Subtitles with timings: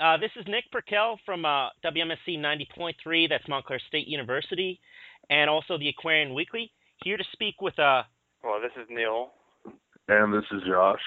[0.00, 4.78] Uh, this is Nick Perkel from uh, WMSC 90.3, that's Montclair State University,
[5.28, 6.70] and also the Aquarian Weekly,
[7.02, 7.76] here to speak with.
[7.78, 8.02] Uh,
[8.44, 9.30] well, this is Neil.
[10.06, 11.00] And this is Josh.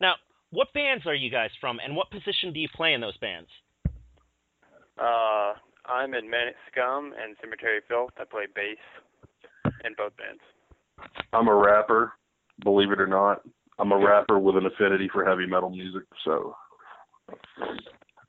[0.00, 0.14] Now,
[0.50, 3.48] what bands are you guys from, and what position do you play in those bands?
[4.98, 5.54] Uh,
[5.86, 8.10] I'm in Manic Scum and Cemetery Filth.
[8.18, 10.40] I play bass in both bands.
[11.32, 12.14] I'm a rapper,
[12.64, 13.42] believe it or not.
[13.78, 16.56] I'm a rapper with an affinity for heavy metal music, so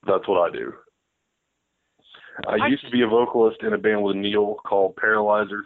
[0.07, 0.73] that's what I do.
[2.47, 5.63] I used to be a vocalist in a band with Neil called Paralyzer.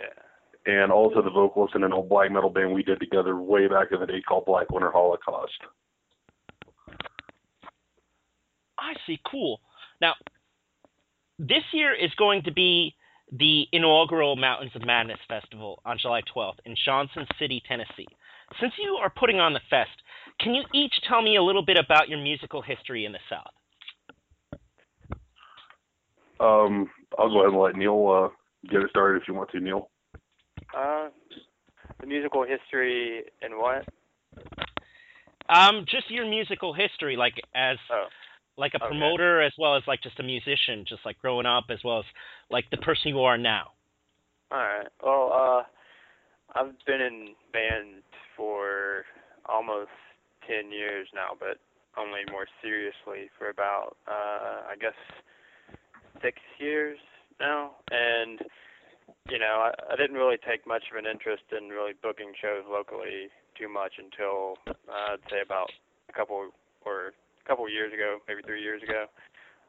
[0.00, 0.72] Yeah.
[0.82, 3.88] And also the vocalist in an old black metal band we did together way back
[3.90, 5.58] in the day called Black Winter Holocaust.
[8.78, 9.18] I see.
[9.28, 9.60] Cool.
[10.00, 10.14] Now,
[11.38, 12.94] this year is going to be
[13.32, 18.06] the inaugural Mountains of Madness Festival on July 12th in Johnson City, Tennessee.
[18.60, 19.90] Since you are putting on the fest,
[20.40, 23.52] can you each tell me a little bit about your musical history in the South?
[26.40, 29.60] Um, I'll go ahead and let Neil uh, get it started if you want to,
[29.60, 29.88] Neil.
[30.76, 31.08] Uh,
[32.00, 33.84] the musical history and what?
[35.48, 38.06] Um, just your musical history, like as Oh,
[38.56, 38.86] like a okay.
[38.88, 42.04] promoter as well as like just a musician, just like growing up as well as
[42.50, 43.70] like the person you are now.
[44.50, 44.88] all right.
[45.02, 45.62] Well, uh,
[46.58, 48.02] I've been in band
[48.36, 49.04] for
[49.46, 49.90] almost
[50.46, 51.58] ten years now, but
[51.96, 54.98] only more seriously for about, uh, I guess,
[56.22, 56.98] six years
[57.38, 57.72] now.
[57.90, 58.40] And
[59.28, 62.64] you know, I, I didn't really take much of an interest in really booking shows
[62.68, 65.70] locally too much until uh, I'd say about
[66.08, 66.50] a couple
[66.84, 69.06] or a couple years ago, maybe three years ago.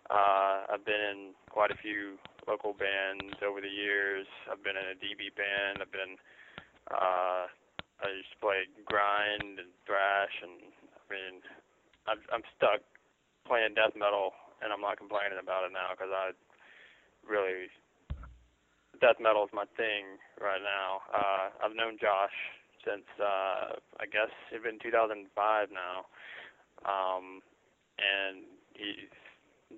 [0.10, 4.28] Uh, I've been in quite a few local bands over the years.
[4.52, 5.82] I've been in a DB band.
[5.82, 6.16] I've been
[6.92, 7.48] uh,
[8.06, 10.62] I used to play grind and thrash, and
[10.94, 11.36] I mean,
[12.06, 12.86] I'm I'm stuck
[13.50, 16.38] playing death metal, and I'm not complaining about it now because I
[17.26, 17.74] really
[19.02, 21.02] death metal is my thing right now.
[21.10, 22.38] Uh, I've known Josh
[22.86, 25.26] since uh, I guess it's been 2005
[25.74, 26.06] now,
[26.86, 27.42] um,
[27.98, 28.46] and
[28.78, 29.10] he's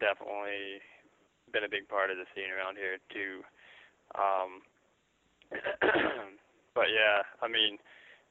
[0.03, 0.83] definitely
[1.55, 3.39] been a big part of the scene around here too.
[4.19, 4.51] Um,
[6.75, 7.79] but yeah, I mean,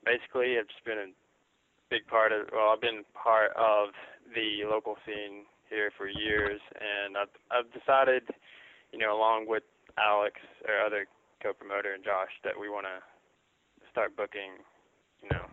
[0.06, 1.10] basically, it's been a
[1.90, 2.46] big part of.
[2.54, 3.90] Well, I've been part of
[4.30, 8.22] the local scene here for years, and I've I've decided,
[8.94, 9.66] you know, along with
[9.98, 10.38] Alex,
[10.70, 11.06] our other
[11.42, 13.02] co-promoter, and Josh, that we want to
[13.90, 14.62] start booking,
[15.22, 15.50] you know,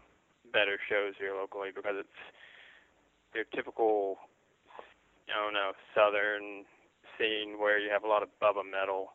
[0.53, 2.19] better shows here locally because it's
[3.33, 4.17] your typical,
[5.27, 6.69] I don't know, southern
[7.17, 9.13] scene where you have a lot of bubba metal,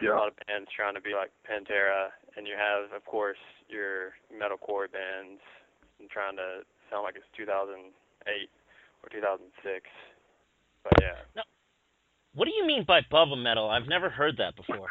[0.00, 4.12] a lot of bands trying to be like Pantera, and you have, of course, your
[4.32, 5.40] metalcore bands
[6.00, 8.50] and trying to sound like it's 2008
[9.02, 9.86] or 2006.
[10.82, 11.42] But yeah.
[12.34, 13.70] What do you mean by bubba metal?
[13.70, 14.88] I've never heard that before.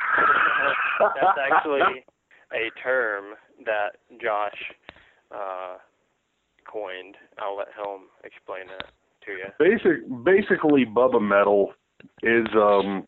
[1.00, 2.06] That's actually
[2.54, 4.56] a term that Josh
[5.32, 5.78] uh,
[6.72, 7.16] coined.
[7.40, 8.92] I'll let him explain that
[9.26, 9.46] to you.
[9.60, 11.74] Basic, basically, Bubba Metal
[12.22, 13.08] is um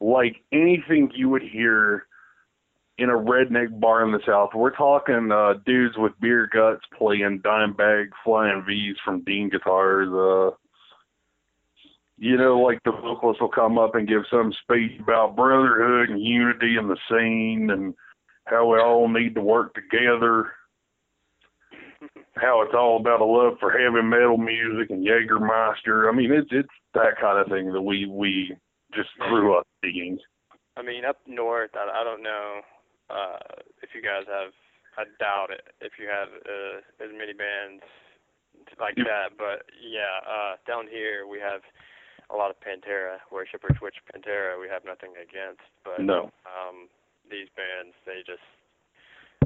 [0.00, 2.06] like anything you would hear
[3.00, 4.50] in a redneck bar in the South.
[4.54, 10.08] We're talking uh dudes with beer guts playing Dimebag flying V's from Dean guitars.
[10.08, 10.54] Uh,
[12.18, 16.22] you know, like the vocalist will come up and give some speech about brotherhood and
[16.22, 17.94] unity in the scene and
[18.44, 20.52] how we all need to work together.
[22.36, 26.06] How it's all about a love for heavy metal music and Jägermeister.
[26.06, 28.54] I mean, it's it's that kind of thing that we we
[28.94, 30.18] just grew up singing.
[30.76, 32.60] I mean, up north, I, I don't know
[34.00, 34.56] you guys have.
[34.96, 37.84] I doubt it if you have uh, as many bands
[38.80, 39.36] like that.
[39.36, 41.60] But yeah, uh, down here we have
[42.32, 45.62] a lot of Pantera, worshippers, which Pantera we have nothing against.
[45.84, 46.32] But No.
[46.48, 46.88] um,
[47.30, 48.44] these bands, they just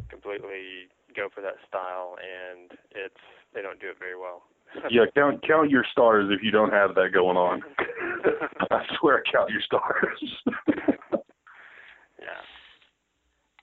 [0.08, 3.20] completely go for that style, and it's
[3.52, 4.46] they don't do it very well.
[4.90, 7.62] Yeah, count count your stars if you don't have that going on.
[8.70, 10.18] I swear, count your stars.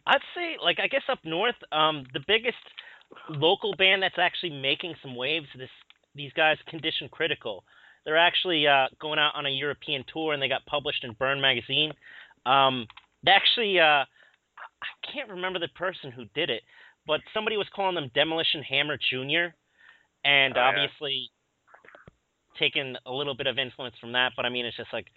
[0.08, 0.14] yeah.
[0.14, 2.58] I'd say, like, I guess up north, um, the biggest
[3.30, 5.48] local band that's actually making some waves.
[5.58, 5.70] This
[6.16, 7.64] these guys, Condition Critical.
[8.04, 11.40] They're actually uh, going out on a European tour, and they got published in Burn
[11.40, 11.94] magazine.
[12.46, 12.88] Um,
[13.24, 16.64] they actually, uh, I can't remember the person who did it,
[17.06, 19.54] but somebody was calling them Demolition Hammer Junior,
[20.26, 20.68] and Oh, yeah.
[20.68, 21.30] obviously
[22.60, 24.34] taking a little bit of influence from that.
[24.36, 25.08] But I mean, it's just like,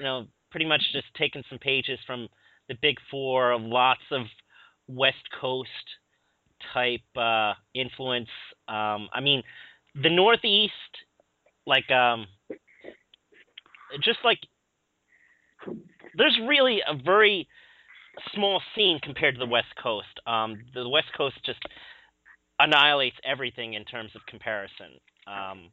[0.00, 2.28] you know, pretty much just taking some pages from
[2.68, 4.22] the Big Four, lots of
[4.86, 5.68] West Coast
[6.74, 8.28] type uh, influence.
[8.68, 9.42] Um, I mean,
[10.02, 10.72] the Northeast
[11.66, 12.26] like um,
[14.02, 14.38] just like
[16.16, 17.46] there's really a very
[18.34, 20.08] small scene compared to the West Coast.
[20.26, 21.60] Um, the West Coast just
[22.58, 24.98] annihilates everything in terms of comparison.
[25.26, 25.70] Um,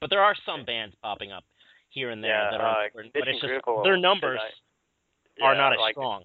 [0.00, 1.44] but there are some bands popping up
[1.90, 4.40] here and there Yeah, that are uh, important, but it's just their numbers
[5.42, 6.24] I- are not as like, strong.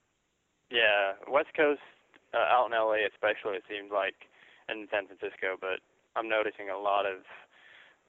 [0.70, 1.82] Yeah, West Coast,
[2.34, 4.16] uh, out in LA especially, it seems like,
[4.68, 5.80] and San Francisco, but
[6.16, 7.22] I'm noticing a lot of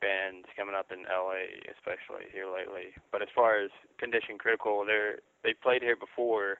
[0.00, 2.92] bands coming up in LA, especially here lately.
[3.12, 6.58] But as far as Condition Critical, they're they've played here before,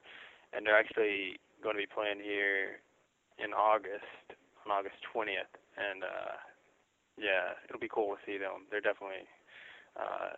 [0.53, 2.81] and they're actually going to be playing here
[3.37, 6.37] in August, on August 20th, and uh,
[7.17, 8.65] yeah, it'll be cool to see them.
[8.69, 9.25] They're definitely
[9.97, 10.37] uh,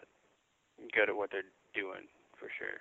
[0.95, 2.07] good at what they're doing
[2.39, 2.79] for sure.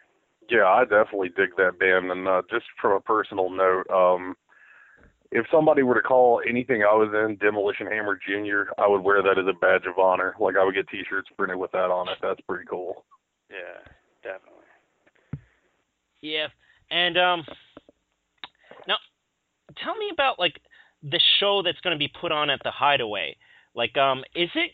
[0.50, 2.10] Yeah, I definitely dig that band.
[2.10, 4.34] And uh, just from a personal note, um,
[5.30, 9.22] if somebody were to call anything I was in Demolition Hammer Jr., I would wear
[9.22, 10.34] that as a badge of honor.
[10.40, 12.16] Like I would get T-shirts printed with that on it.
[12.22, 13.04] That's pretty cool.
[13.50, 13.92] Yeah,
[14.22, 14.54] definitely.
[16.22, 16.46] Yeah,
[16.90, 17.44] and um,
[18.86, 18.96] now
[19.84, 20.58] tell me about like
[21.02, 23.36] the show that's going to be put on at the Hideaway.
[23.74, 24.72] Like, um, is it?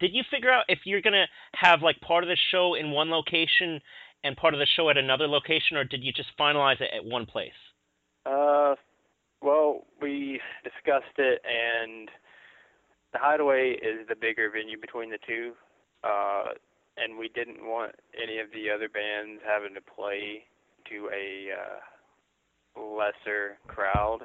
[0.00, 2.90] Did you figure out if you're going to have like part of the show in
[2.90, 3.80] one location
[4.24, 7.04] and part of the show at another location, or did you just finalize it at
[7.04, 7.50] one place?
[8.24, 8.74] Uh,
[9.40, 12.08] well, we discussed it, and
[13.12, 15.52] the Hideaway is the bigger venue between the two.
[16.04, 16.54] Uh,
[16.96, 20.44] and we didn't want any of the other bands having to play
[20.90, 24.20] to a uh, lesser crowd,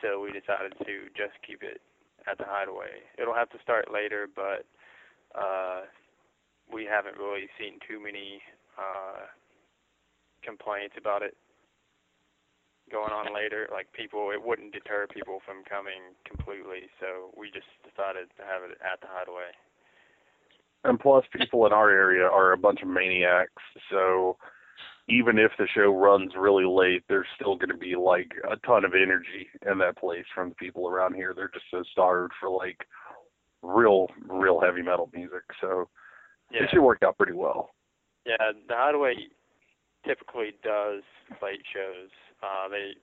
[0.00, 1.80] so we decided to just keep it
[2.30, 3.02] at the Hideaway.
[3.18, 4.64] It'll have to start later, but
[5.34, 5.82] uh,
[6.72, 8.40] we haven't really seen too many
[8.80, 9.28] uh,
[10.42, 11.36] complaints about it
[12.90, 13.68] going on later.
[13.70, 18.64] Like people, it wouldn't deter people from coming completely, so we just decided to have
[18.64, 19.52] it at the Hideaway.
[20.84, 23.62] And plus, people in our area are a bunch of maniacs.
[23.90, 24.38] So
[25.08, 28.84] even if the show runs really late, there's still going to be like a ton
[28.84, 31.34] of energy in that place from the people around here.
[31.34, 32.86] They're just so starved for like
[33.62, 35.42] real, real heavy metal music.
[35.60, 35.88] So
[36.50, 37.70] Yeah, it should work out pretty well.
[38.30, 38.54] Yeah.
[38.54, 39.26] The Hideaway
[40.06, 41.02] typically does
[41.42, 42.10] late shows.
[42.42, 42.94] Uh, they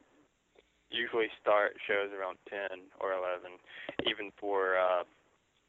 [0.89, 3.59] usually start shows around 10 or 11,
[4.07, 5.03] even for uh,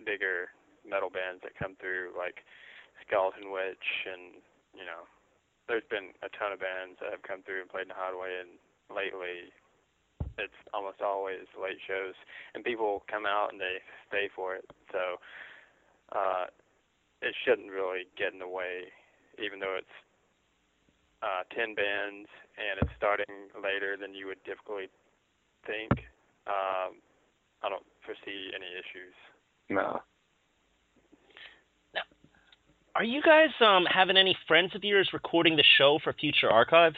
[0.07, 0.55] bigger
[0.87, 2.47] metal bands that come through, like
[3.03, 4.39] Skeleton Witch, and
[4.73, 5.05] you know,
[5.67, 8.41] there's been a ton of bands that have come through and played in the Hideaway,
[8.41, 8.57] and
[8.89, 9.51] lately
[10.39, 12.15] it's almost always late shows,
[12.55, 14.65] and people come out and they stay for it.
[14.93, 15.19] So
[16.15, 16.47] uh,
[17.21, 18.89] it shouldn't really get in the way,
[19.45, 19.97] even though it's
[21.23, 24.89] uh, 10 bands and it's starting later than you would typically
[25.67, 25.91] think.
[26.47, 27.03] Um,
[27.63, 29.15] I don't foresee any issues.
[29.69, 30.01] No.
[31.95, 32.03] Now,
[32.95, 36.97] Are you guys um having any friends of yours recording the show for future archives?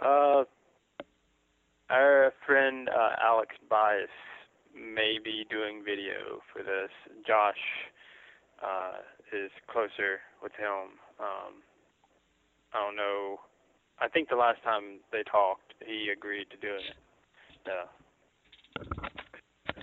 [0.00, 0.44] Uh,
[1.90, 4.08] our friend uh, Alex Bias
[4.74, 6.90] may be doing video for this.
[7.26, 7.54] Josh
[8.64, 8.98] uh,
[9.34, 10.98] is closer with him.
[11.18, 11.62] Um,
[12.72, 13.38] I don't know.
[14.00, 16.94] I think the last time they talked, he agreed to do it.
[17.66, 17.86] Yeah.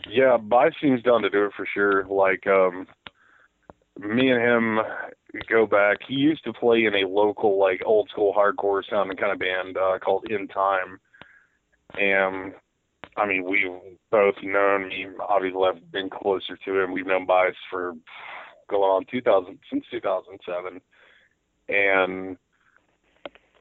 [0.09, 2.05] Yeah, Bice seems down to do it for sure.
[2.05, 2.87] Like, um,
[3.97, 4.79] me and him
[5.49, 5.97] go back.
[6.07, 9.77] He used to play in a local, like, old school hardcore sounding kind of band
[9.77, 10.99] uh, called In Time.
[11.97, 12.53] And,
[13.15, 16.91] I mean, we've both known, me, obviously, I've been closer to him.
[16.91, 17.93] We've known Bice for
[18.71, 20.81] going on 2000, since 2007.
[21.69, 22.37] And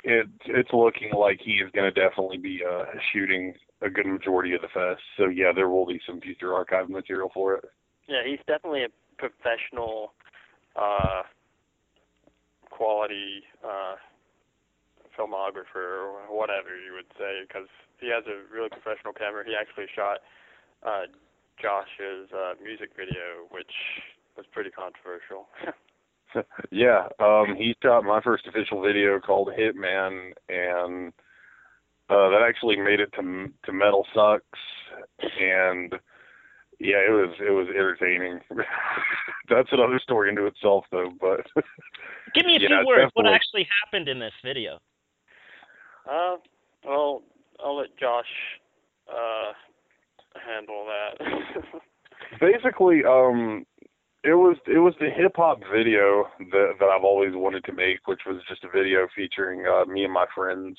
[0.05, 4.55] it, it's looking like he is going to definitely be uh, shooting a good majority
[4.55, 5.02] of the fest.
[5.17, 7.64] So yeah, there will be some future archive material for it.
[8.09, 10.12] Yeah, he's definitely a professional,
[10.76, 11.23] uh,
[12.71, 13.97] quality uh,
[15.19, 17.69] filmographer or whatever you would say, because
[18.00, 19.45] he has a really professional camera.
[19.45, 20.25] He actually shot
[20.83, 21.07] uh,
[21.61, 23.73] Josh's uh, music video, which
[24.40, 25.49] was pretty controversial.
[26.70, 31.12] yeah, um, he shot my first official video called Hitman, and
[32.09, 34.59] uh, that actually made it to to Metal Sucks,
[35.38, 35.92] and
[36.78, 38.40] yeah, it was it was entertaining.
[39.50, 41.12] That's another story into itself, though.
[41.20, 41.44] But
[42.35, 43.11] Give me a Yeah, few words.
[43.14, 44.78] What actually happened in this video?
[46.11, 46.37] uh,
[46.87, 47.23] well,
[47.62, 48.25] I'll let Josh
[49.11, 49.52] uh,
[50.47, 51.52] handle that.
[52.40, 53.66] basically, um,
[54.22, 58.06] it was it was the hip hop video that that I've always wanted to make,
[58.06, 60.76] which was just a video featuring uh, me and my friends.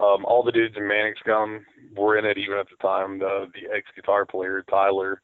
[0.00, 1.64] Um, all the dudes in Manic Scum
[1.96, 3.18] were in it, even at the time.
[3.18, 5.22] The the ex guitar player Tyler.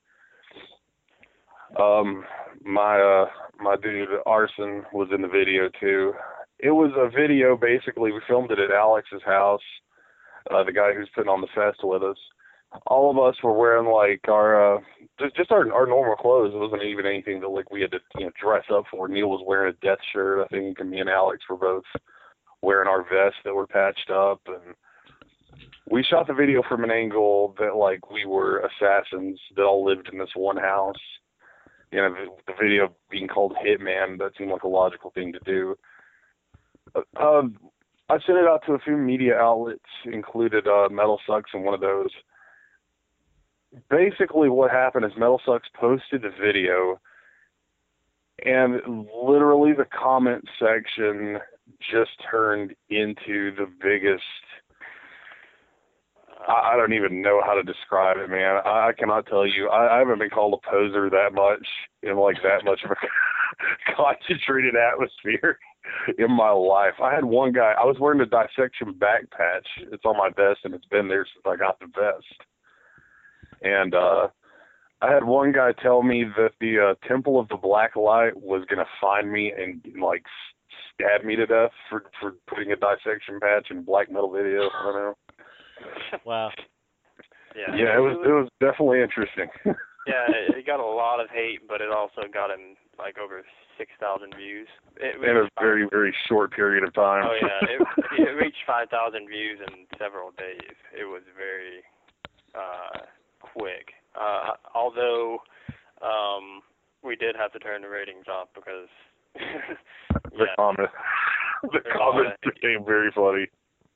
[1.79, 2.25] Um,
[2.65, 3.27] my uh
[3.61, 6.15] my dude Arson was in the video too.
[6.59, 9.61] It was a video basically we filmed it at Alex's house,
[10.51, 12.17] uh the guy who's putting on the fest with us.
[12.87, 14.81] All of us were wearing like our uh
[15.21, 16.53] just just our our normal clothes.
[16.55, 19.09] It wasn't even anything that like we had to you know dress up for.
[19.09, 21.85] Neil was wearing a death shirt, I think, and me and Alex were both
[22.63, 24.75] wearing our vests that were patched up and
[25.91, 30.09] we shot the video from an angle that like we were assassins that all lived
[30.13, 30.97] in this one house.
[31.91, 35.39] You know, the, the video being called Hitman, that seemed like a logical thing to
[35.45, 35.75] do.
[36.95, 37.57] Uh, um,
[38.11, 41.75] I sent it out to a few media outlets, included uh, Metal Sucks in one
[41.75, 42.11] of those.
[43.91, 47.01] Basically, what happened is Metal Sucks posted the video,
[48.45, 51.39] and literally the comment section
[51.91, 54.23] just turned into the biggest
[56.47, 58.61] I, don't even know how to describe it, man.
[58.65, 59.69] I, I cannot tell you.
[59.69, 61.67] I, I haven't been called a poser that much
[62.03, 62.97] in like that much of a
[63.97, 65.59] concentrated atmosphere
[66.17, 66.95] in my life.
[67.03, 67.75] I had one guy.
[67.79, 69.67] I was wearing a dissection back patch.
[69.93, 72.49] It's on my vest, and it's been there since I got the vest.
[73.63, 74.29] And uh
[75.01, 78.65] I had one guy tell me that the uh, Temple of the Black Light was
[78.69, 80.25] gonna find me and like
[80.95, 84.63] stab me to death for for putting a dissection patch in black metal video.
[84.63, 85.15] I don't know.
[86.25, 86.51] Wow.
[87.57, 87.75] Yeah.
[87.75, 89.49] Yeah, it was it was definitely interesting.
[90.07, 93.43] yeah, it, it got a lot of hate, but it also got him like over
[93.79, 94.69] six thousand views.
[94.97, 97.25] It in a very very short period of time.
[97.27, 97.81] Oh yeah, it,
[98.19, 100.75] it reached five thousand views in several days.
[100.99, 101.83] It was very
[102.55, 103.07] uh
[103.41, 103.93] quick.
[104.15, 105.39] Uh although
[106.03, 106.63] um
[107.03, 108.89] we did have to turn the ratings off because
[110.33, 110.89] the yeah, comment
[111.77, 113.45] the There's comments became very funny.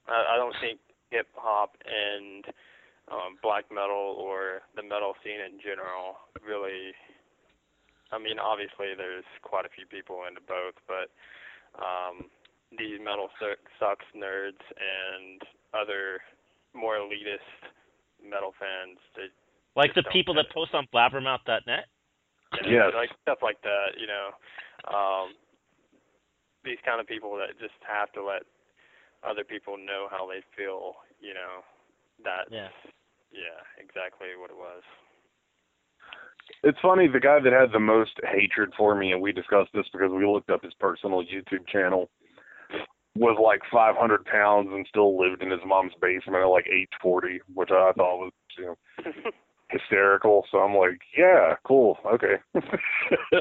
[0.05, 0.77] I, I don't think
[1.09, 2.45] hip hop and
[3.09, 6.93] um black metal or the metal scene in general really
[8.13, 11.09] I mean obviously there's quite a few people into both but
[11.81, 12.29] um
[12.77, 13.33] these metal
[13.81, 15.41] sucks nerds and
[15.73, 16.21] other
[16.77, 17.49] more elitist
[18.21, 19.33] metal fans they
[19.77, 21.89] Like the people get that post on blabbermouth.net.
[22.65, 22.95] you know, Yes.
[22.95, 24.31] like stuff like that, you know.
[24.89, 25.35] Um
[26.65, 28.43] these kind of people that just have to let
[29.25, 31.63] other people know how they feel, you know.
[32.25, 32.47] that.
[32.51, 32.69] Yeah.
[33.33, 34.83] yeah, exactly what it was.
[36.65, 39.87] It's funny, the guy that had the most hatred for me, and we discussed this
[39.93, 42.11] because we looked up his personal YouTube channel,
[43.17, 47.41] was like 500 pounds and still lived in his mom's basement at like age 40,
[47.55, 48.77] which I thought was, you know,
[49.73, 50.45] hysterical.
[50.51, 52.37] So I'm like, yeah, cool, okay.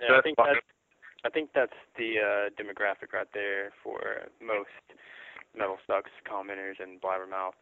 [0.00, 0.54] Yeah, I think fine.
[0.54, 0.66] that's
[1.24, 4.00] I think that's the uh demographic right there for
[4.40, 4.68] most
[5.56, 7.56] metal sucks commenters and blabbermouth.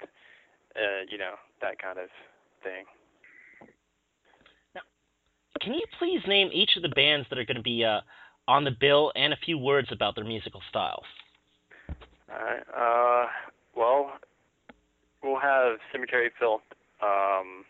[0.76, 2.08] Uh, you know, that kind of
[2.62, 2.84] thing.
[4.74, 4.82] Now,
[5.60, 8.00] can you please name each of the bands that are going to be uh,
[8.46, 11.04] on the bill and a few words about their musical styles?
[12.30, 12.62] Alright.
[12.76, 13.26] Uh
[13.76, 14.12] well
[15.22, 16.62] we'll have Cemetery Filth
[17.02, 17.64] um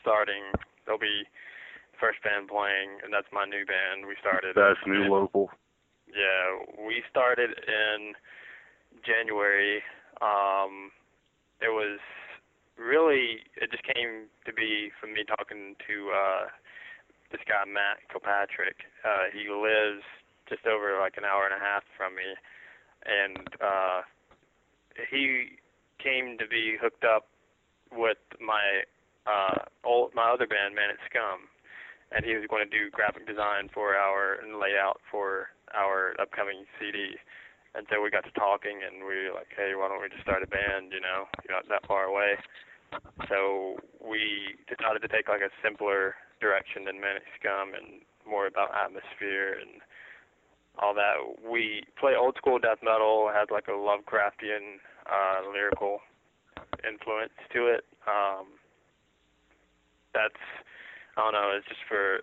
[0.00, 0.42] starting.
[0.84, 1.24] There'll be
[2.00, 4.54] first band playing and that's my new band we started.
[4.54, 5.50] That's new local.
[6.06, 8.14] Yeah, we started in
[9.04, 9.82] January.
[10.22, 10.90] Um
[11.60, 11.98] it was
[12.78, 16.46] really it just came to be from me talking to uh
[17.30, 18.86] this guy Matt Kilpatrick.
[19.04, 20.06] Uh he lives
[20.48, 22.30] just over like an hour and a half from me
[23.04, 24.00] and uh
[25.10, 25.58] he
[25.98, 27.26] came to be hooked up
[27.92, 28.82] with my
[29.28, 31.44] uh old my other band Manic Scum
[32.12, 36.64] and he was going to do graphic design for our and layout for our upcoming
[36.80, 37.16] CD.
[37.76, 40.24] And so we got to talking and we were like, hey, why don't we just
[40.24, 42.40] start a band, you know, you're not that far away.
[43.28, 48.72] So we decided to take like a simpler direction than Manic Scum and more about
[48.72, 49.84] atmosphere and
[50.80, 51.20] all that.
[51.44, 56.00] We play old school death metal, has like a Lovecraftian uh lyrical
[56.88, 57.84] influence to it.
[58.08, 58.57] Um
[60.14, 60.40] that's
[61.16, 62.22] I don't know, it's just for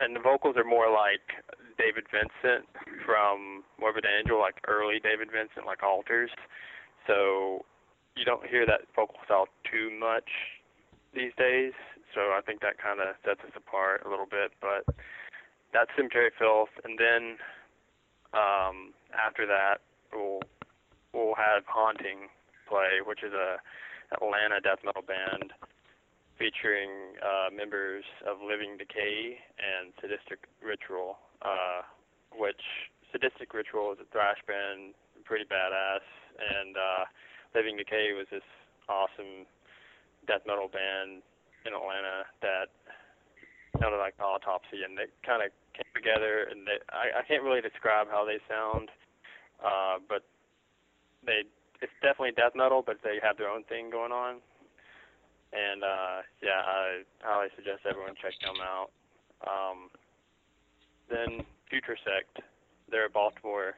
[0.00, 1.44] and the vocals are more like
[1.76, 2.64] David Vincent
[3.04, 6.30] from Morbid Angel, like early David Vincent, like altars.
[7.06, 7.64] So
[8.16, 10.28] you don't hear that vocal style too much
[11.14, 11.72] these days.
[12.14, 14.52] So I think that kind of sets us apart a little bit.
[14.60, 14.88] But
[15.72, 17.36] that's Cemetery Filth, and then
[18.32, 20.40] um, after that we'll
[21.12, 22.32] we'll have Haunting
[22.68, 23.60] play, which is a
[24.16, 25.52] Atlanta death metal band
[26.40, 31.84] featuring uh, members of Living Decay and Sadistic Ritual, uh,
[32.32, 32.64] which
[33.12, 34.96] Sadistic Ritual is a thrash band,
[35.28, 36.00] pretty badass,
[36.40, 37.04] and uh,
[37.52, 38.46] Living Decay was this
[38.88, 39.44] awesome
[40.24, 41.20] death metal band
[41.68, 42.72] in Atlanta that
[43.76, 46.48] sounded like autopsy, and they kind of came together.
[46.48, 48.88] And they, I, I can't really describe how they sound,
[49.60, 50.24] uh, but
[51.20, 51.44] they
[51.84, 54.40] it's definitely death metal, but they have their own thing going on.
[55.52, 58.90] And uh, yeah, I highly suggest everyone check them out.
[59.42, 59.90] Um,
[61.10, 62.42] then Putresect,
[62.90, 63.74] they're a Baltimore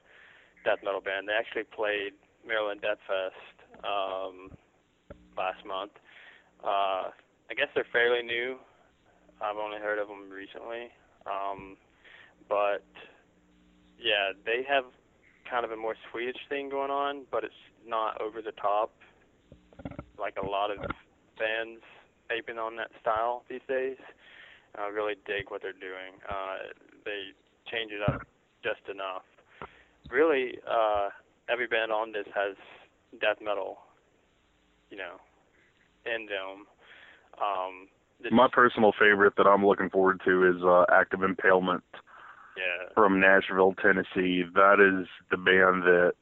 [0.65, 1.29] death metal band.
[1.29, 2.13] They actually played
[2.47, 4.51] Maryland Death Fest um,
[5.37, 5.93] last month.
[6.63, 7.11] Uh,
[7.51, 8.57] I guess they're fairly new.
[9.41, 10.93] I've only heard of them recently.
[11.27, 11.77] Um,
[12.49, 12.85] but
[13.99, 14.85] yeah, they have
[15.49, 17.55] kind of a more Swedish thing going on, but it's
[17.87, 18.93] not over the top
[20.19, 20.79] like a lot of
[21.39, 21.83] bands
[22.31, 23.97] aping on that style these days.
[24.77, 26.17] I really dig what they're doing.
[26.29, 26.73] Uh,
[27.05, 27.33] they
[27.71, 28.23] change it up
[28.63, 29.23] just enough.
[30.11, 31.11] Really, uh,
[31.51, 32.57] every band on this has
[33.21, 33.79] death metal,
[34.91, 35.21] you know,
[36.07, 36.67] in them.
[37.41, 37.89] Um,
[38.31, 41.85] My personal favorite that I'm looking forward to is uh, Active Impalement.
[42.57, 42.93] Yeah.
[42.95, 44.45] From Nashville, Tennessee.
[44.55, 46.13] That is the band that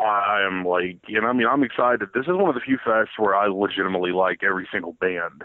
[0.00, 2.08] I am like, you know, I mean, I'm excited.
[2.14, 5.44] This is one of the few fests where I legitimately like every single band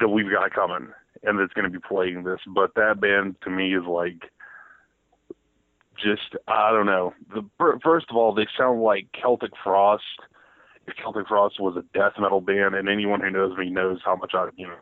[0.00, 0.88] that we've got coming
[1.22, 2.40] and that's going to be playing this.
[2.46, 4.30] But that band to me is like,
[6.02, 7.12] just I don't know.
[7.34, 7.48] The
[7.82, 10.04] first of all, they sound like Celtic Frost.
[10.86, 14.16] If Celtic Frost was a death metal band, and anyone who knows me knows how
[14.16, 14.78] much I, you know,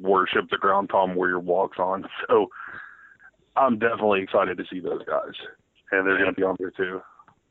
[0.00, 2.04] worship the ground Tom Warrior walks on.
[2.28, 2.48] So
[3.56, 5.34] I'm definitely excited to see those guys,
[5.90, 7.00] and they're going to be on there too.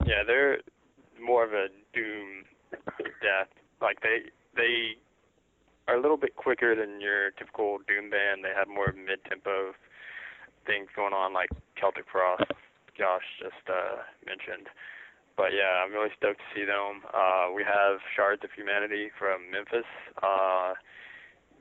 [0.06, 0.60] Yeah, they're
[1.22, 2.46] more of a doom
[3.22, 3.50] death.
[3.82, 4.98] Like they they
[5.88, 8.44] are a little bit quicker than your typical doom band.
[8.44, 9.74] They have more mid tempo
[10.66, 11.50] things going on, like
[11.80, 12.44] Celtic Frost.
[12.98, 14.68] Josh just uh, mentioned.
[15.38, 17.06] But yeah, I'm really stoked to see them.
[17.14, 19.86] Uh, we have Shards of Humanity from Memphis.
[20.18, 20.74] Uh,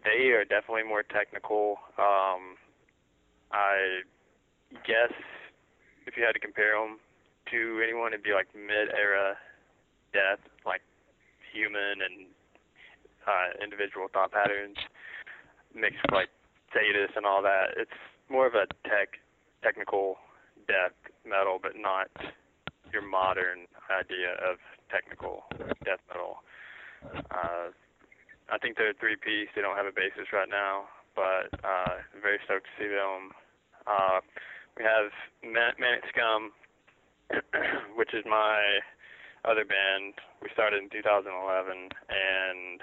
[0.02, 1.76] they are definitely more technical.
[2.00, 2.57] Um,
[3.52, 4.00] I
[4.88, 5.12] guess
[6.09, 6.99] if you had to compare them
[7.50, 9.37] to anyone, it'd be like mid-era
[10.13, 10.82] death, like
[11.52, 12.26] human and
[13.26, 14.76] uh, individual thought patterns
[15.75, 16.30] mixed with like
[16.73, 17.76] Sadus and all that.
[17.76, 19.21] It's more of a tech,
[19.63, 20.17] technical
[20.67, 22.09] death metal, but not
[22.93, 24.59] your modern idea of
[24.91, 25.45] technical
[25.85, 26.43] death metal.
[27.30, 27.71] Uh,
[28.50, 29.50] I think they're a three piece.
[29.54, 33.35] They don't have a bassist right now, but uh, very stoked to see them.
[33.87, 34.21] Uh,
[34.78, 35.11] we have
[35.43, 36.52] Man- Manic Scum,
[37.97, 38.78] which is my
[39.45, 40.15] other band.
[40.43, 42.80] We started in 2011, and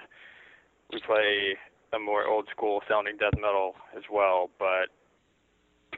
[0.91, 1.55] we play
[1.93, 4.89] a more old school sounding death metal as well, but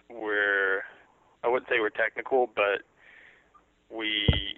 [0.10, 0.84] we're
[1.44, 2.82] I wouldn't say we're technical, but
[3.90, 4.58] we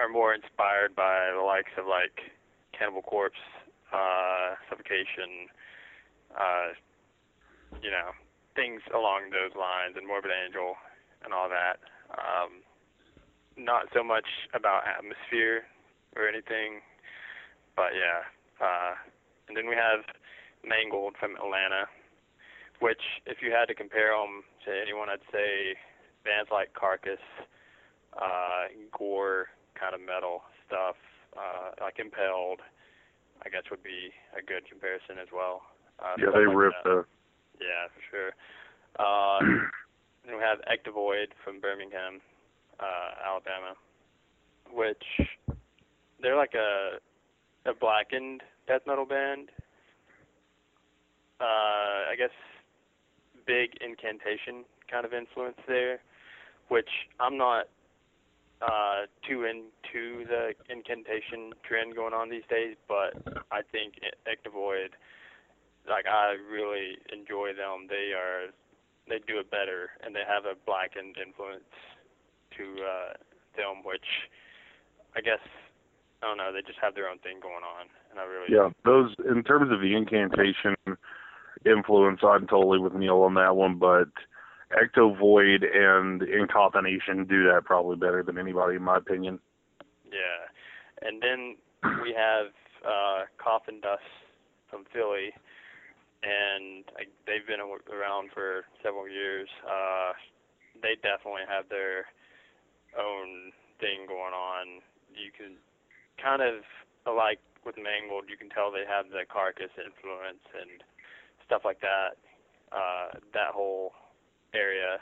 [0.00, 2.14] are more inspired by the likes of like
[2.76, 3.42] Cannibal Corpse,
[3.92, 5.50] uh, Suffocation,
[6.34, 6.78] uh,
[7.82, 8.14] you know,
[8.54, 10.74] things along those lines, and Morbid Angel
[11.24, 11.82] and all that.
[12.18, 12.62] Um,
[13.56, 15.64] not so much about atmosphere
[16.16, 16.82] or anything,
[17.76, 18.26] but yeah.
[18.58, 18.94] Uh,
[19.48, 20.02] and then we have
[20.64, 21.86] Mangled from Atlanta,
[22.80, 25.76] which if you had to compare them to anyone, I'd say
[26.24, 27.20] bands like Carcass,
[28.16, 29.48] uh, gore
[29.78, 30.96] kind of metal stuff,
[31.36, 32.60] uh, like Impaled,
[33.44, 35.62] I guess would be a good comparison as well.
[36.00, 37.04] Uh, yeah, they like rip the.
[37.60, 38.30] Yeah, for sure.
[38.98, 39.38] Uh,
[40.24, 42.20] then we have Ectovoid from Birmingham,
[42.80, 43.74] uh, Alabama,
[44.72, 45.04] which
[46.20, 46.98] they're like a
[47.66, 49.50] a blackened death metal band.
[51.40, 52.30] Uh, I guess
[53.46, 56.00] big incantation kind of influence there,
[56.68, 56.88] which
[57.20, 57.68] I'm not
[58.62, 63.14] uh, too into the incantation trend going on these days, but
[63.50, 63.94] I think
[64.26, 64.96] Ectovoid,
[65.88, 67.86] like I really enjoy them.
[67.88, 68.52] They are
[69.08, 71.68] they do it better, and they have a blackened influence
[72.56, 73.12] to uh,
[73.56, 74.30] them, which
[75.16, 75.42] I guess
[76.22, 76.52] I don't know.
[76.52, 78.70] They just have their own thing going on, and I really yeah.
[78.84, 80.76] Those in terms of the incantation
[81.66, 84.08] influence, I'm totally with Neil on that one, but
[84.72, 89.38] Ectovoid and Encoffination do that probably better than anybody, in my opinion.
[90.04, 91.56] Yeah, and then
[92.02, 92.46] we have
[92.84, 94.02] uh, Coffin Dust
[94.70, 95.30] from Philly,
[96.24, 99.48] and I, they've been around for several years.
[99.60, 100.16] Uh,
[100.80, 102.08] they definitely have their
[102.96, 104.80] own thing going on.
[105.12, 105.60] You can
[106.16, 106.64] kind of
[107.04, 110.84] like with Mangled, you can tell they have the Carcass influence and
[111.44, 112.16] stuff like that.
[112.72, 113.92] Uh, that whole
[114.52, 114.98] area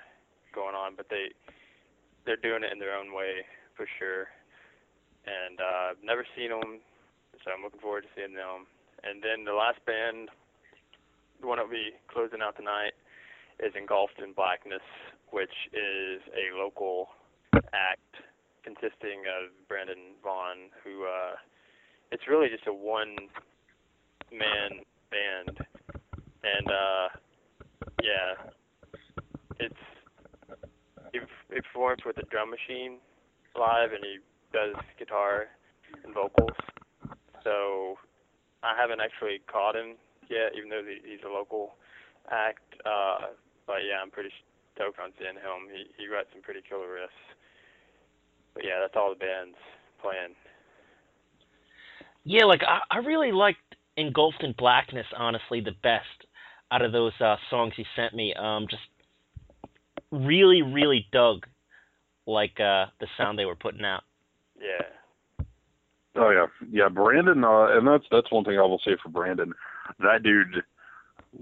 [0.54, 1.32] going on, but they
[2.26, 4.28] they're doing it in their own way for sure.
[5.24, 6.82] And uh, I've never seen them,
[7.42, 8.66] so I'm looking forward to seeing them.
[9.02, 10.28] And then the last band
[11.42, 12.94] the one that'll be closing out tonight
[13.58, 14.86] is Engulfed in Blackness,
[15.30, 17.08] which is a local
[17.74, 18.22] act
[18.62, 21.34] consisting of Brandon Vaughn, who uh,
[22.12, 23.16] it's really just a one
[24.30, 25.58] man band,
[26.46, 27.08] and uh,
[28.02, 28.38] yeah,
[29.58, 29.82] it's
[31.12, 31.18] he,
[31.52, 32.98] he performs with a drum machine
[33.58, 34.18] live, and he
[34.52, 35.46] does guitar
[36.04, 36.56] and vocals.
[37.42, 37.98] So
[38.62, 39.96] I haven't actually caught him
[40.28, 41.74] yet, even though he's a local
[42.30, 42.62] act.
[42.84, 43.34] Uh,
[43.66, 44.30] but yeah, I'm pretty
[44.74, 45.70] stoked on seeing him.
[45.72, 47.22] He he writes some pretty killer riffs.
[48.54, 49.56] But yeah, that's all the band's
[50.00, 50.34] playing.
[52.24, 53.58] Yeah, like I, I really liked
[53.96, 56.06] Engulfed in Blackness, honestly, the best
[56.70, 58.34] out of those uh, songs he sent me.
[58.34, 58.82] Um, just
[60.10, 61.46] really, really dug
[62.26, 64.02] like uh, the sound they were putting out.
[64.60, 65.44] Yeah.
[66.14, 66.88] Oh yeah, yeah.
[66.88, 69.52] Brandon, uh, and that's that's one thing I will say for Brandon.
[69.98, 70.62] That dude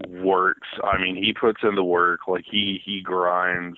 [0.07, 0.67] works.
[0.83, 2.21] I mean, he puts in the work.
[2.27, 3.77] Like he he grinds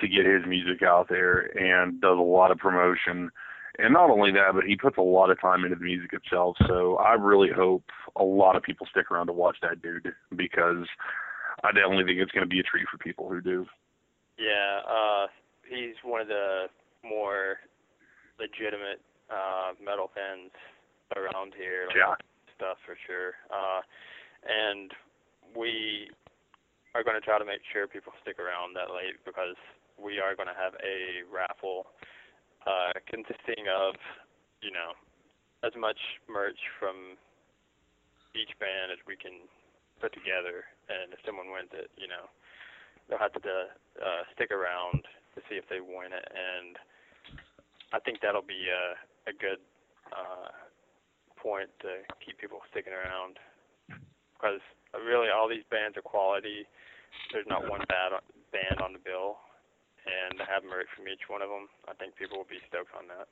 [0.00, 3.30] to get his music out there and does a lot of promotion.
[3.78, 6.56] And not only that, but he puts a lot of time into the music itself.
[6.66, 7.84] So I really hope
[8.16, 10.86] a lot of people stick around to watch that dude because
[11.62, 13.66] I definitely think it's going to be a treat for people who do.
[14.38, 15.26] Yeah, uh,
[15.68, 16.66] he's one of the
[17.04, 17.58] more
[18.38, 20.50] legitimate uh, metal fans
[21.16, 21.86] around here.
[21.86, 22.14] Like yeah.
[22.58, 23.38] Stuff for sure.
[23.54, 23.86] Uh,
[24.42, 24.90] and
[25.54, 26.10] we
[26.94, 29.54] are going to try to make sure people stick around that late because
[29.94, 31.86] we are going to have a raffle
[32.66, 33.94] uh, consisting of,
[34.58, 34.98] you know,
[35.62, 37.14] as much merch from
[38.34, 39.46] each band as we can
[40.02, 40.66] put together.
[40.90, 42.26] And if someone wins it, you know,
[43.06, 46.26] they'll have to uh, stick around to see if they win it.
[46.34, 46.74] And
[47.94, 48.98] I think that'll be a,
[49.30, 49.62] a good
[50.10, 50.50] uh,
[51.42, 53.38] point to keep people sticking around
[54.38, 54.60] because
[54.94, 56.66] really all these bands are quality.
[57.32, 58.12] There's not one bad
[58.52, 59.38] band on the bill,
[60.06, 62.94] and to have merch from each one of them, I think people will be stoked
[62.96, 63.26] on that.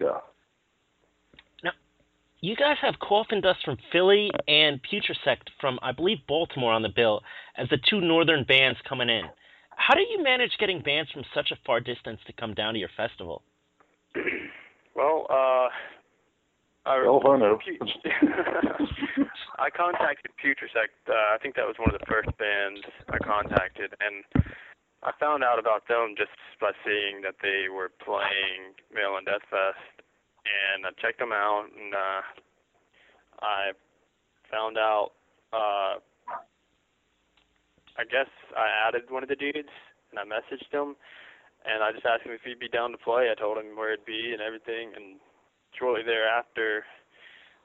[0.00, 0.20] Yeah.
[1.62, 1.72] Now,
[2.40, 6.88] you guys have Coffin Dust from Philly and Putresect from, I believe, Baltimore on the
[6.94, 7.20] bill
[7.56, 9.24] as the two northern bands coming in.
[9.76, 12.80] How do you manage getting bands from such a far distance to come down to
[12.80, 13.42] your festival?
[14.96, 15.68] well, uh,
[16.88, 17.58] I, well, I know.
[19.58, 20.96] I contacted Putresect.
[21.04, 22.80] Uh, I think that was one of the first bands
[23.12, 24.24] I contacted, and
[25.02, 30.00] I found out about them just by seeing that they were playing Maryland Death Fest,
[30.48, 32.22] and I checked them out, and uh,
[33.42, 33.72] I
[34.50, 35.12] found out.
[35.52, 36.00] Uh,
[37.98, 39.74] I guess I added one of the dudes,
[40.10, 40.94] and I messaged him,
[41.66, 43.26] and I just asked him if he'd be down to play.
[43.26, 45.18] I told him where it'd be and everything, and
[45.78, 46.84] shortly thereafter,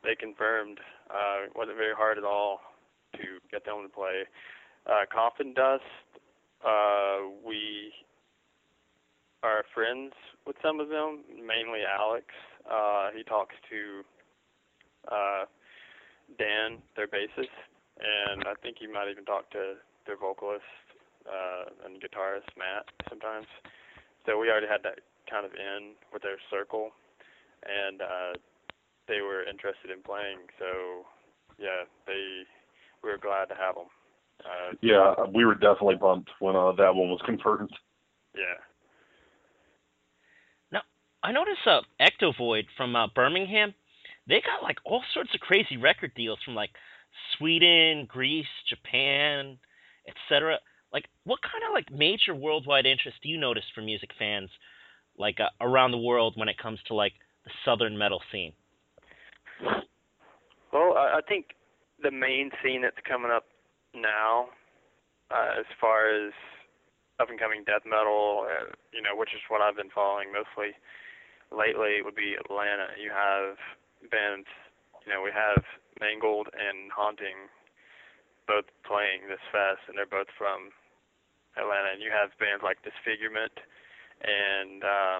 [0.04, 0.80] they confirmed.
[1.10, 2.60] Uh, it wasn't very hard at all
[3.16, 4.24] to get them to play.
[4.86, 5.84] Uh, Coffin Dust,
[6.66, 7.92] uh, we
[9.44, 10.14] are friends
[10.48, 12.26] with some of them, mainly Alex.
[12.70, 14.04] Uh, he talks to
[15.12, 15.46] uh,
[16.38, 17.52] Dan, their bassist,
[18.00, 19.76] and I think he might even talk to
[20.08, 20.64] their vocalist
[21.28, 23.48] uh, and guitarist Matt sometimes.
[24.26, 25.00] So we already had that
[25.30, 26.92] kind of in with their circle,
[27.66, 28.34] and uh,
[29.08, 30.40] they were interested in playing.
[30.60, 31.06] So
[31.58, 32.44] yeah, they
[33.04, 33.88] we were glad to have them.
[34.44, 37.72] Uh, yeah, we were definitely bumped when uh, that one was confirmed.
[38.36, 38.60] Yeah.
[40.72, 40.82] Now
[41.24, 43.74] I noticed uh, Ectovoid from uh, Birmingham.
[44.28, 46.72] They got like all sorts of crazy record deals from like
[47.38, 49.58] Sweden, Greece, Japan,
[50.08, 50.60] etc.
[50.92, 54.50] Like, what kind of like major worldwide interest do you notice from music fans,
[55.18, 57.14] like uh, around the world, when it comes to like
[57.46, 58.54] the southern metal scene?
[60.72, 61.54] Well, I think
[62.02, 63.46] the main scene that's coming up
[63.94, 64.50] now,
[65.30, 66.34] uh, as far as
[67.20, 70.74] up and coming death metal, uh, you know, which is what I've been following mostly
[71.54, 72.90] lately, would be Atlanta.
[72.98, 73.56] You have
[74.10, 74.50] bands,
[75.06, 75.62] you know, we have
[76.02, 77.54] Mangled and Haunting
[78.50, 80.74] both playing this fest, and they're both from
[81.56, 81.94] Atlanta.
[81.94, 83.54] And you have bands like Disfigurement
[84.26, 85.18] and uh,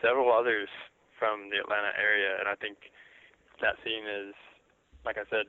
[0.00, 0.70] several others
[1.18, 2.76] from the Atlanta area, and I think
[3.60, 4.36] that scene is,
[5.04, 5.48] like I said,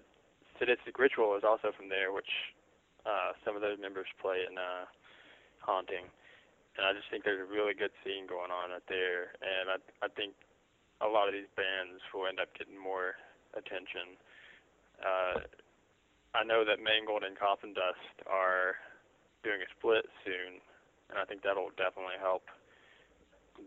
[0.59, 2.29] Sadistic Ritual is also from there, which
[3.05, 4.87] uh, some of those members play in uh,
[5.61, 6.07] Haunting,
[6.79, 9.77] and I just think there's a really good scene going on out there, and I
[10.01, 10.33] I think
[11.01, 13.19] a lot of these bands will end up getting more
[13.53, 14.17] attention.
[14.97, 15.45] Uh,
[16.33, 18.77] I know that Mangled and Coffin Dust are
[19.43, 20.61] doing a split soon,
[21.09, 22.49] and I think that'll definitely help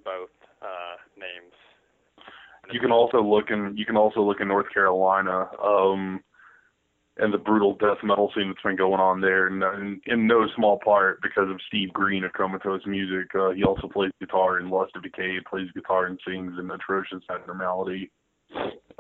[0.05, 1.55] both uh, names
[2.73, 5.49] you can also look in you can also look in North Carolina.
[5.63, 6.21] Um,
[7.21, 10.47] and the brutal death metal scene that's been going on there, and in, in no
[10.57, 13.29] small part because of Steve Green of Comatose Music.
[13.35, 17.23] Uh, he also plays guitar in Lust of Decay, plays guitar and sings in Atrocious
[17.29, 18.11] Abnormality.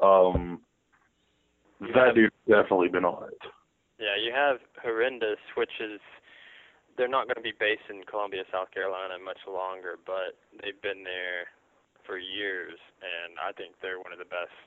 [0.02, 0.60] Um,
[1.80, 3.38] that dude's definitely been on it.
[3.98, 6.00] Yeah, you have Horrendous, which is
[6.96, 11.04] they're not going to be based in Columbia, South Carolina much longer, but they've been
[11.04, 11.48] there
[12.10, 14.66] for years, and I think they're one of the best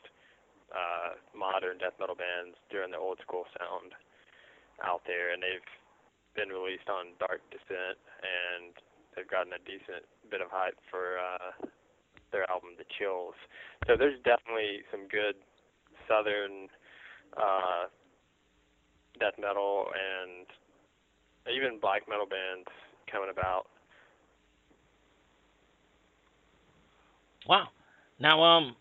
[0.71, 3.91] uh, modern death metal bands during the old school sound
[4.79, 5.71] out there, and they've
[6.39, 8.71] been released on Dark Descent, and
[9.11, 11.67] they've gotten a decent bit of hype for uh,
[12.31, 13.35] their album The Chills.
[13.91, 15.35] So there's definitely some good
[16.07, 16.71] southern
[17.35, 17.91] uh,
[19.19, 20.47] death metal and
[21.51, 22.71] even black metal bands
[23.11, 23.67] coming about.
[27.47, 27.67] Wow.
[28.19, 28.75] Now, um,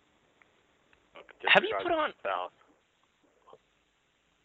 [1.46, 2.10] have you put on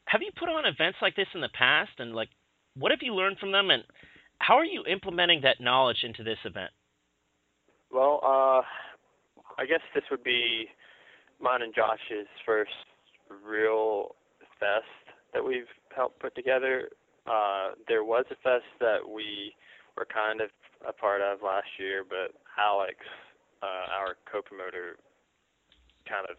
[0.05, 2.29] have you put on events like this in the past, and like,
[2.75, 3.83] what have you learned from them, and
[4.39, 6.71] how are you implementing that knowledge into this event?
[7.91, 8.61] Well, uh,
[9.59, 10.67] I guess this would be
[11.41, 12.71] mine and Josh's first
[13.45, 14.15] real
[14.59, 14.85] fest
[15.33, 16.89] that we've helped put together.
[17.25, 19.53] Uh, there was a fest that we
[19.97, 20.49] were kind of
[20.87, 22.95] a part of last year, but Alex,
[23.61, 24.97] uh, our co-promoter,
[26.07, 26.37] kind of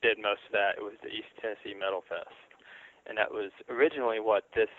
[0.00, 0.76] did most of that.
[0.78, 2.36] It was the East Tennessee Metal Fest,
[3.06, 4.72] and that was originally what this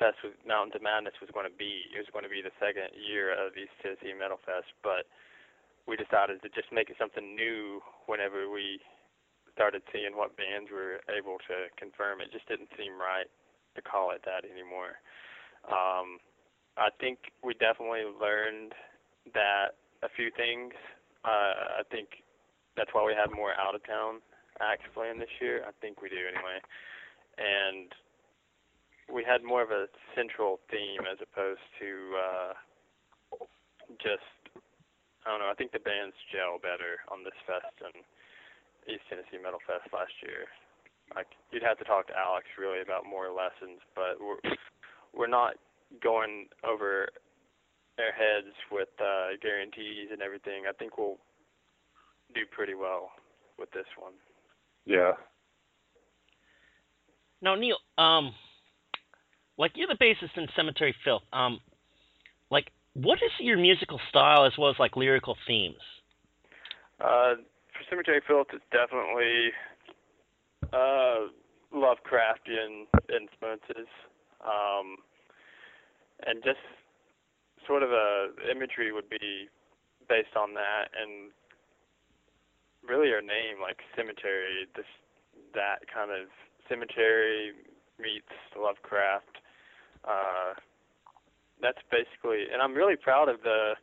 [0.00, 1.84] fest with Mountains of Madness was going to be.
[1.92, 5.04] It was going to be the second year of East Tennessee Metal Fest, but
[5.84, 8.80] we decided to just make it something new whenever we
[9.52, 12.24] started seeing what bands were able to confirm.
[12.24, 13.28] It just didn't seem right
[13.76, 14.98] to call it that anymore.
[15.68, 16.16] Um,
[16.80, 18.72] I think we definitely learned
[19.34, 20.72] that a few things.
[21.24, 22.24] Uh, I think
[22.76, 24.24] that's why we have more out of town
[24.60, 25.64] acts playing this year.
[25.66, 26.58] I think we do anyway.
[27.38, 27.88] And
[29.12, 32.52] we had more of a central theme as opposed to uh,
[33.98, 34.24] just
[35.26, 35.52] I don't know.
[35.52, 37.92] I think the bands gel better on this fest than
[38.88, 40.48] East Tennessee Metal Fest last year.
[41.12, 44.40] Like you'd have to talk to Alex really about more lessons, but we're
[45.12, 45.60] we're not
[46.00, 47.10] going over
[48.00, 50.64] their heads with uh, guarantees and everything.
[50.68, 51.18] I think we'll
[52.34, 53.10] do pretty well
[53.58, 54.14] with this one.
[54.86, 55.12] Yeah.
[57.42, 58.32] Now, Neil, um,
[59.58, 61.22] like you're the bassist in Cemetery Filth.
[61.32, 61.60] Um,
[62.50, 65.76] like, what is your musical style as well as like lyrical themes?
[67.00, 67.36] Uh,
[67.72, 69.52] for Cemetery Filth, it's definitely
[70.72, 71.28] uh,
[71.74, 73.88] Lovecraftian influences,
[74.44, 74.96] um,
[76.26, 76.58] and just
[77.66, 79.48] sort of a imagery would be
[80.08, 81.30] based on that, and
[82.86, 84.88] really our name, like cemetery, this
[85.54, 86.28] that kind of
[86.68, 87.52] cemetery
[87.98, 89.38] meets Lovecraft.
[90.04, 90.54] Uh,
[91.60, 93.74] that's basically, and I'm really proud of the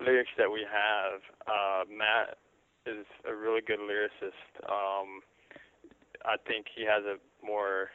[0.00, 1.20] lyrics that we have.
[1.46, 2.38] Uh, Matt
[2.86, 4.46] is a really good lyricist.
[4.64, 5.20] Um,
[6.24, 7.90] I think he has a more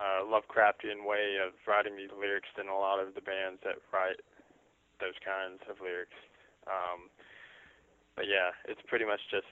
[0.00, 4.18] uh, Lovecraftian way of writing these lyrics than a lot of the bands that write
[4.98, 6.16] those kinds of lyrics.
[6.66, 7.12] Um,
[8.16, 9.48] but yeah, it's pretty much just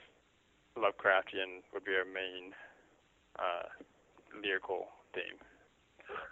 [0.77, 2.57] Lovecraftian would be our main
[3.39, 3.69] uh,
[4.43, 5.39] lyrical theme.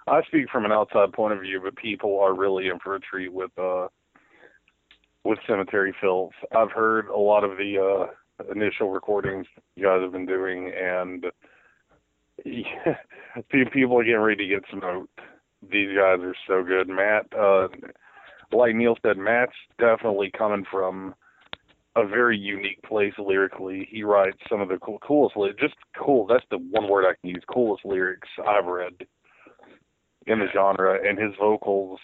[0.06, 3.00] I speak from an outside point of view, but people are really in for a
[3.00, 3.88] treat with uh
[5.24, 6.32] with Cemetery Filth.
[6.56, 11.26] I've heard a lot of the uh initial recordings you guys have been doing and
[12.46, 12.94] yeah,
[13.72, 15.18] people are getting ready to get smoked.
[15.62, 16.88] These guys are so good.
[16.88, 17.68] Matt uh
[18.52, 21.14] like Neil said, Matt's definitely coming from
[21.96, 23.88] a very unique place lyrically.
[23.90, 26.26] He writes some of the cool, coolest, just cool.
[26.26, 27.42] That's the one word I can use.
[27.52, 28.92] Coolest lyrics I've read
[30.26, 31.98] in the genre, and his vocals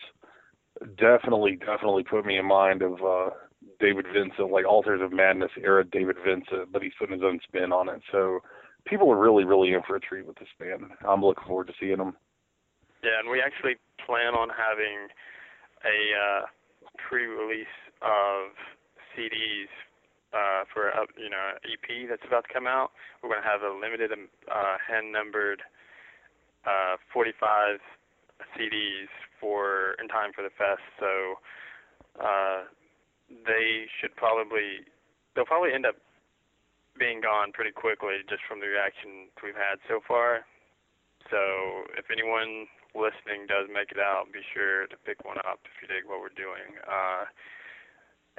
[0.96, 3.30] definitely, definitely put me in mind of uh
[3.78, 7.72] David Vincent, like Altars of Madness era David Vincent, but he's putting his own spin
[7.72, 8.02] on it.
[8.10, 8.40] So
[8.86, 10.84] people are really, really in for a treat with this band.
[11.08, 12.16] I'm looking forward to seeing them.
[13.02, 15.10] Yeah, and we actually plan on having
[15.84, 16.46] a uh,
[17.08, 18.54] pre-release of
[19.14, 19.70] CDs
[20.32, 22.90] uh, for a you know EP that's about to come out.
[23.22, 25.62] We're going to have a limited uh, hand-numbered
[26.64, 27.78] uh, 45
[28.56, 30.82] CDs for in time for the fest.
[30.98, 31.36] So
[32.22, 32.64] uh,
[33.46, 34.86] they should probably
[35.34, 35.96] they'll probably end up
[36.98, 40.44] being gone pretty quickly just from the reaction we've had so far.
[41.30, 45.74] So if anyone listening does make it out, be sure to pick one up if
[45.80, 46.76] you dig what we're doing.
[46.84, 47.24] Uh,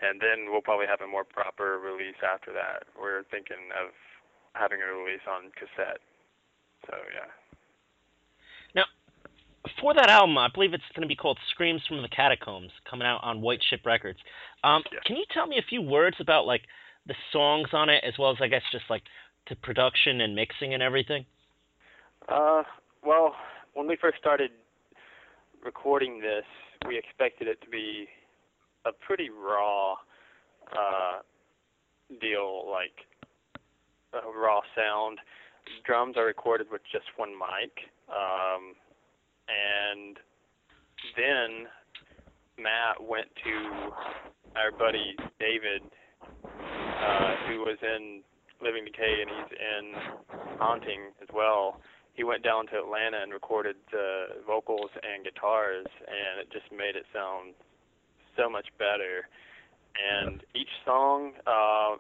[0.02, 2.86] and then we'll probably have a more proper release after that.
[2.98, 3.94] We're thinking of
[4.54, 6.02] having a release on cassette.
[6.86, 7.30] So yeah.
[8.76, 8.86] Now,
[9.80, 13.08] for that album, I believe it's going to be called "Screams from the Catacombs," coming
[13.08, 14.20] out on White Ship Records.
[14.64, 15.00] Um, Yeah.
[15.06, 16.64] Can you tell me a few words about like
[17.08, 19.04] the songs on it, as well as I guess just like
[19.50, 21.26] the production and mixing and everything?
[22.30, 22.64] Uh,
[23.06, 23.36] well,
[23.74, 24.52] when we first started
[25.64, 26.46] recording this,
[26.88, 28.08] we expected it to be
[28.86, 29.94] a pretty raw
[30.72, 31.20] uh,
[32.22, 32.94] deal, like
[34.14, 35.20] a raw sound.
[35.86, 37.72] Drums are recorded with just one mic,
[38.10, 38.76] um,
[39.48, 40.18] and
[41.16, 41.68] then
[42.58, 43.92] Matt went to
[44.56, 45.82] our buddy David,
[46.46, 48.22] uh, who was in
[48.62, 49.86] Living Decay and he's in
[50.60, 51.82] Haunting as well
[52.14, 56.96] he went down to Atlanta and recorded the vocals and guitars, and it just made
[56.96, 57.54] it sound
[58.38, 59.28] so much better.
[59.98, 61.98] And each song, uh,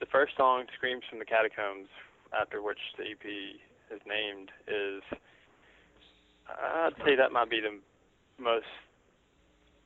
[0.00, 1.88] the first song, "Screams from the Catacombs,"
[2.32, 3.60] after which the EP
[3.90, 5.02] is named, is
[6.48, 7.80] I'd say that might be the
[8.38, 8.66] most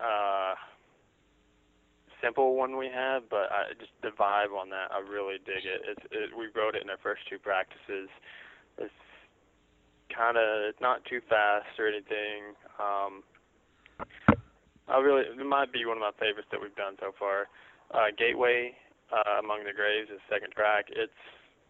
[0.01, 0.55] uh,
[2.23, 5.83] simple one we have, but I, just the vibe on that, I really dig it.
[5.87, 6.31] It's, it.
[6.37, 8.09] We wrote it in our first two practices.
[8.79, 8.93] It's
[10.15, 12.57] kind of not too fast or anything.
[12.79, 13.23] Um,
[14.89, 17.49] I really it might be one of my favorites that we've done so far.
[17.93, 18.73] Uh, Gateway
[19.13, 20.87] uh, Among the Graves is second track.
[20.89, 21.13] It's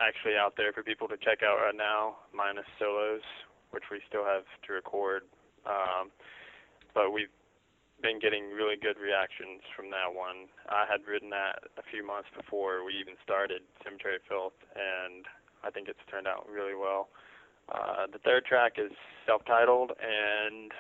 [0.00, 3.22] actually out there for people to check out right now, minus solos,
[3.70, 5.22] which we still have to record.
[5.66, 6.11] Um,
[6.94, 7.32] but we've
[8.02, 10.46] been getting really good reactions from that one.
[10.70, 15.26] I had written that a few months before we even started Cemetery Filth, and
[15.64, 17.11] I think it's turned out really well.
[17.68, 18.92] Uh, the third track is
[19.26, 20.72] self-titled, and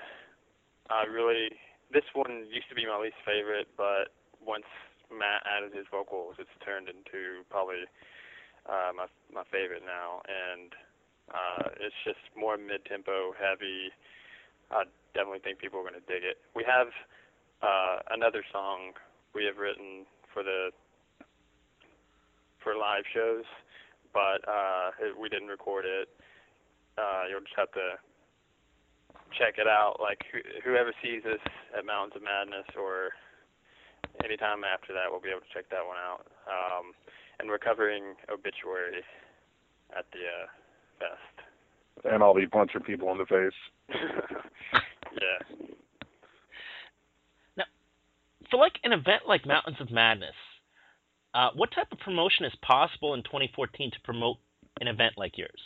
[0.88, 1.52] I really
[1.92, 4.12] this one used to be my least favorite, but
[4.44, 4.68] once
[5.08, 7.88] Matt added his vocals, it's turned into probably
[8.68, 10.72] uh, my my favorite now, and
[11.32, 13.92] uh, it's just more mid-tempo, heavy.
[14.70, 16.38] I definitely think people are going to dig it.
[16.54, 16.88] We have
[17.62, 18.92] uh, another song
[19.34, 20.70] we have written for the
[22.62, 23.44] for live shows,
[24.12, 26.08] but uh, it, we didn't record it
[26.98, 27.94] uh, you'll just have to
[29.38, 30.02] check it out.
[30.02, 33.14] Like wh- whoever sees us at Mountains of Madness or
[34.26, 36.26] anytime after that, we'll be able to check that one out.
[36.50, 36.92] Um,
[37.38, 39.06] and we're covering Obituary
[39.94, 40.46] at the uh,
[40.98, 41.27] fest.
[42.04, 43.52] And I'll be punching people in the face.
[45.12, 45.56] yeah.
[47.56, 47.64] Now,
[48.50, 50.34] for like an event like Mountains of Madness,
[51.34, 54.38] uh, what type of promotion is possible in 2014 to promote
[54.80, 55.60] an event like yours?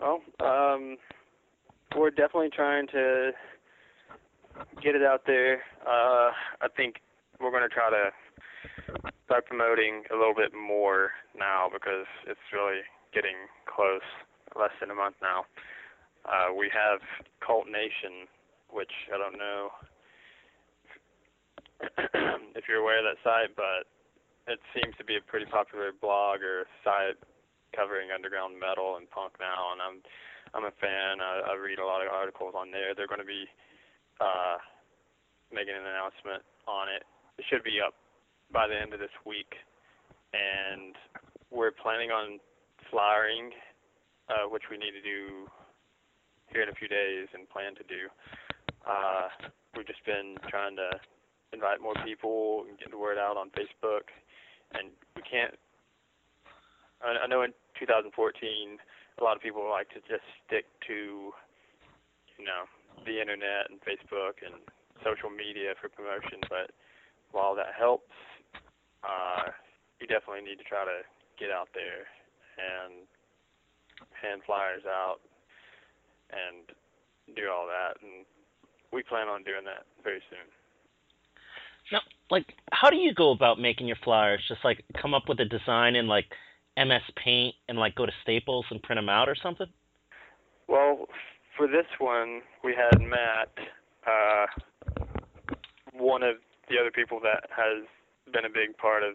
[0.00, 0.96] Well, um,
[1.96, 3.32] we're definitely trying to
[4.82, 5.62] get it out there.
[5.86, 6.96] Uh, I think
[7.40, 8.10] we're going to try to
[9.24, 12.80] start promoting a little bit more now because it's really
[13.12, 14.04] getting close,
[14.56, 15.46] less than a month now.
[16.24, 17.00] Uh, we have
[17.44, 18.26] Cvlt Nation,
[18.70, 19.70] which I don't know
[22.56, 23.84] if you're aware of that site, but
[24.48, 27.20] it seems to be a pretty popular blog or site
[27.76, 29.98] covering underground metal and punk now, and I'm
[30.54, 31.18] I'm a fan.
[31.18, 32.94] I, I read a lot of articles on there.
[32.94, 33.50] They're going to be
[34.22, 34.62] uh,
[35.50, 37.02] making an announcement on it.
[37.38, 37.98] It should be up
[38.54, 39.50] by the end of this week,
[40.30, 40.94] and
[41.50, 42.38] we're planning on
[42.90, 43.50] flyering,
[44.28, 45.48] uh, which we need to do
[46.52, 48.08] here in a few days and plan to do.
[48.86, 49.28] Uh,
[49.76, 50.90] we've just been trying to
[51.52, 54.10] invite more people and get the word out on Facebook,
[54.72, 55.54] and we can't.
[57.02, 61.30] I, I know in 2014, a lot of people like to just stick to,
[62.38, 62.66] you know,
[63.06, 64.58] the internet and Facebook and
[65.02, 66.42] social media for promotion.
[66.48, 66.74] But
[67.30, 68.14] while that helps,
[69.02, 69.50] uh,
[70.00, 71.02] you definitely need to try to
[71.38, 72.06] get out there
[72.58, 73.06] and
[74.20, 75.18] hand flyers out
[76.30, 78.00] and do all that.
[78.02, 78.24] And
[78.92, 80.46] we plan on doing that very soon.
[81.92, 84.42] Now, like, how do you go about making your flyers?
[84.48, 86.26] Just like come up with a design in like
[86.76, 89.66] MS Paint and like go to Staples and print them out or something?
[90.66, 91.06] Well,
[91.56, 93.52] for this one, we had Matt,
[94.06, 94.46] uh,
[95.92, 96.36] one of
[96.68, 97.84] the other people that has
[98.32, 99.14] been a big part of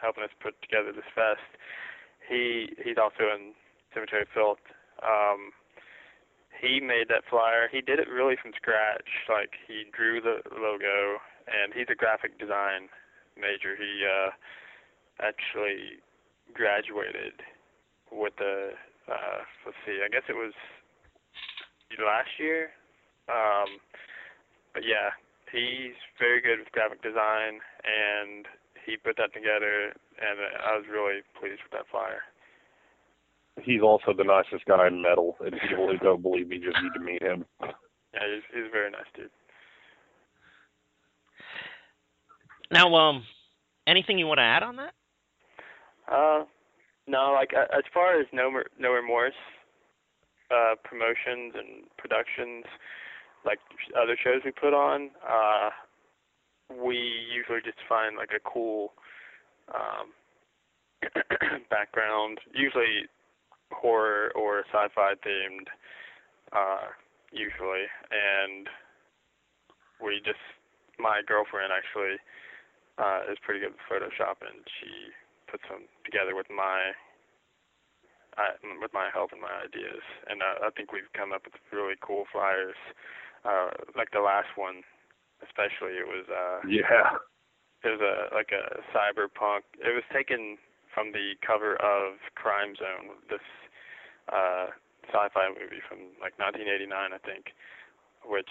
[0.00, 1.44] helping us put together this fest.
[2.28, 3.52] He he's also in
[3.94, 4.62] Cemetery Filth.
[5.02, 5.52] Um,
[6.60, 7.66] he made that flyer.
[7.70, 9.08] He did it really from scratch.
[9.28, 11.18] Like he drew the logo,
[11.50, 12.88] and he's a graphic design
[13.36, 13.74] major.
[13.74, 14.30] He uh,
[15.20, 15.98] actually
[16.54, 17.42] graduated
[18.12, 18.78] with the
[19.10, 20.54] uh, let's see, I guess it was
[21.98, 22.70] last year.
[23.28, 23.82] Um,
[24.74, 25.12] but yeah,
[25.50, 28.46] he's very good with graphic design, and
[28.86, 32.22] he put that together, and I was really pleased with that flyer.
[33.60, 36.94] He's also the nicest guy in metal, and people who don't believe me just need
[36.94, 37.44] to meet him.
[37.60, 39.30] Yeah, he's he's a very nice dude.
[42.70, 43.24] Now, um,
[43.86, 44.94] anything you want to add on that?
[46.10, 46.44] Uh,
[47.06, 49.34] no, like uh, as far as No Mer- No Remorse
[50.50, 52.64] uh, promotions and productions,
[53.44, 53.58] like
[54.00, 55.70] other shows we put on, uh,
[56.82, 56.96] we
[57.34, 58.92] usually just find like a cool
[59.74, 60.12] um,
[61.70, 63.08] background, usually
[63.74, 65.68] horror or sci-fi themed,
[66.52, 66.92] uh,
[67.32, 68.68] usually, and
[70.02, 70.42] we just
[70.98, 72.18] my girlfriend actually
[72.98, 75.10] uh, is pretty good with Photoshop, and she
[75.50, 76.92] puts them together with my
[78.36, 80.02] uh, with my help and my ideas.
[80.28, 82.76] And uh, I think we've come up with really cool flyers.
[83.44, 84.82] Uh, like the last one,
[85.42, 87.18] especially, it was uh, Yeah.
[87.84, 89.66] it was a like a cyberpunk.
[89.80, 90.56] It was taken
[90.94, 93.40] from the cover of Crime Zone, this
[94.28, 94.70] uh,
[95.08, 97.50] sci-fi movie from like 1989, I think,
[98.22, 98.50] which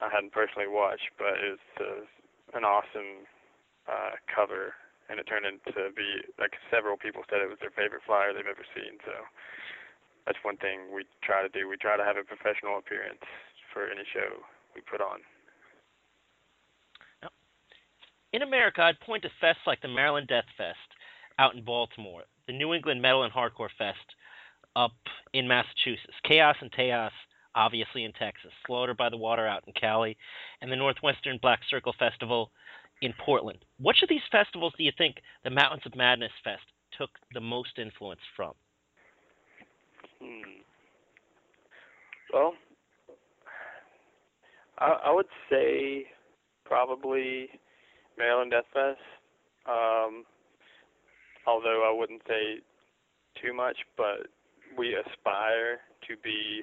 [0.00, 2.04] I hadn't personally watched, but it's uh,
[2.56, 3.28] an awesome
[3.88, 4.76] uh, cover,
[5.08, 8.48] and it turned into be like several people said it was their favorite flyer they've
[8.48, 9.00] ever seen.
[9.04, 9.14] So
[10.24, 11.68] that's one thing we try to do.
[11.68, 13.22] We try to have a professional appearance
[13.72, 14.42] for any show
[14.74, 15.20] we put on.
[18.32, 20.90] In America, I'd point to fests like the Maryland Death Fest
[21.38, 24.12] out in Baltimore, the New England Metal and Hardcore Fest
[24.76, 24.92] up
[25.32, 27.10] in Massachusetts, Chaos in Tejas,
[27.54, 30.16] obviously in Texas, Slaughter by the Water out in Cali,
[30.60, 32.52] and the Northwestern Black Circle Festival
[33.02, 33.64] in Portland.
[33.80, 36.62] Which of these festivals do you think the Mountains of Madness Fest
[36.96, 38.52] took the most influence from?
[40.22, 40.60] Hmm.
[42.32, 42.54] Well,
[44.78, 46.06] I, I would say
[46.64, 47.48] probably
[48.18, 48.98] Maryland Death Fest.
[49.66, 50.24] Um,
[51.46, 52.58] although I wouldn't say
[53.42, 54.28] too much, but
[54.76, 56.62] we aspire to be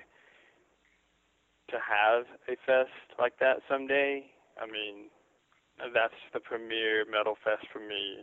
[1.70, 4.26] to have a fest like that someday.
[4.62, 5.10] I mean,
[5.94, 8.22] that's the premier metal fest for me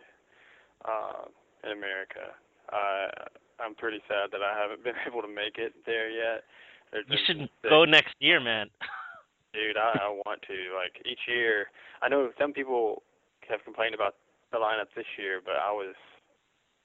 [0.84, 1.26] uh,
[1.64, 2.36] in America.
[2.72, 3.10] Uh,
[3.58, 6.44] I'm pretty sad that I haven't been able to make it there yet.
[6.92, 8.68] There's You should go next year, man.
[9.52, 10.58] Dude, I, I want to.
[10.74, 11.66] Like each year,
[12.02, 13.02] I know some people
[13.48, 14.14] have complained about
[14.52, 15.94] the lineup this year, but I was,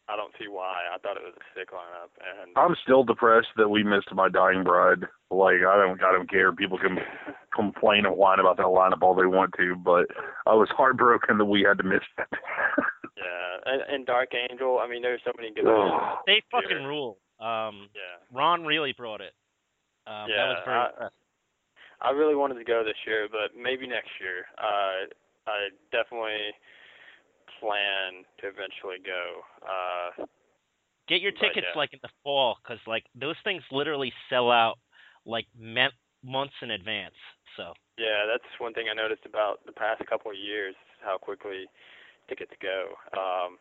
[0.07, 0.83] I don't see why.
[0.93, 4.29] I thought it was a sick lineup, and I'm still depressed that we missed my
[4.29, 5.01] dying bride.
[5.31, 6.51] Like I don't I don't care.
[6.53, 6.99] People can
[7.55, 10.05] complain and whine about that lineup all they want to, but
[10.45, 12.27] I was heartbroken that we had to miss that.
[13.17, 14.79] yeah, and, and Dark Angel.
[14.79, 15.65] I mean, there's so many good.
[15.65, 15.93] bands.
[15.95, 16.17] Ugh.
[16.27, 16.87] They fucking Yeah.
[16.87, 17.17] rule.
[17.39, 19.33] Um, yeah, Ron really brought it.
[20.07, 21.13] Um, that Yeah, was very I- impressive.
[22.01, 24.45] I really wanted to go this year, but maybe next year.
[24.59, 25.07] Uh,
[25.47, 26.53] I definitely
[27.59, 29.41] plan to eventually go.
[29.61, 30.25] Uh,
[31.07, 31.77] Get your tickets yeah.
[31.77, 34.79] like in the fall, because like those things literally sell out
[35.25, 35.93] like me-
[36.23, 37.15] months in advance.
[37.57, 41.65] So Yeah, that's one thing I noticed about the past couple of years, how quickly
[42.27, 42.97] tickets go.
[43.13, 43.57] Um,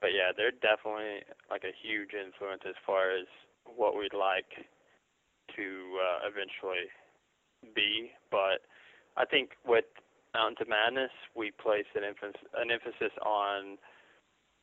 [0.00, 3.26] but yeah, they're definitely like a huge influence as far as
[3.66, 4.48] what we'd like
[5.56, 5.66] to
[5.98, 6.86] uh, eventually
[7.74, 8.12] be.
[8.30, 8.62] But
[9.16, 9.90] I think with
[10.34, 13.78] Mountains of Madness, we place an emphasis an emphasis on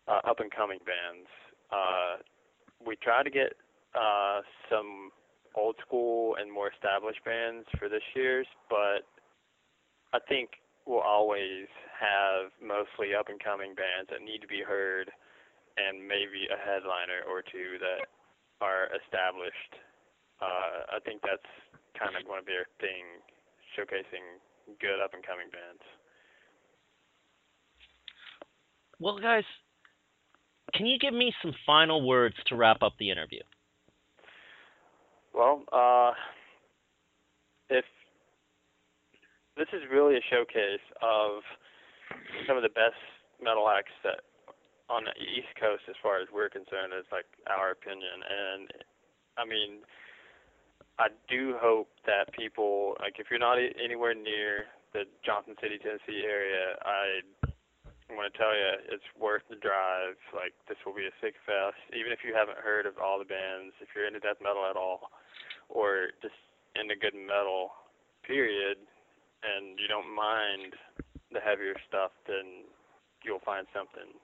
[0.07, 1.27] uh, up and coming bands.
[1.71, 2.21] Uh,
[2.85, 3.53] we try to get
[3.97, 5.11] uh, some
[5.55, 9.07] old school and more established bands for this year's, but
[10.13, 15.09] I think we'll always have mostly up and coming bands that need to be heard
[15.77, 18.07] and maybe a headliner or two that
[18.61, 19.73] are established.
[20.39, 21.49] Uh, I think that's
[21.97, 23.23] kind of going to be our thing,
[23.73, 24.39] showcasing
[24.79, 25.83] good up and coming bands.
[28.99, 29.43] well, guys,
[30.73, 33.41] can you give me some final words to wrap up the interview?
[35.33, 36.11] Well, uh,
[37.69, 37.85] if
[39.57, 41.43] this is really a showcase of
[42.47, 42.99] some of the best
[43.43, 44.21] metal acts that
[44.89, 48.21] on the East Coast, as far as we're concerned, is like our opinion.
[48.21, 48.69] And
[49.37, 49.81] I mean,
[50.97, 56.23] I do hope that people, like, if you're not anywhere near the Johnson City, Tennessee
[56.23, 57.19] area, I
[58.15, 60.15] want to tell you it's worth the drive.
[60.31, 63.27] Like, this will be a sick fest, even if you haven't heard of all the
[63.27, 65.11] bands, if you're into death metal at all
[65.67, 66.37] or just
[66.79, 67.75] into good metal,
[68.23, 68.79] period,
[69.43, 70.79] and you don't mind
[71.31, 72.63] the heavier stuff, then
[73.23, 74.15] you'll find something